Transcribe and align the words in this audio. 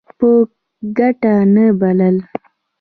په 0.17 0.29
ګټه 0.97 1.33
نه 1.53 1.65
بلل. 1.79 2.17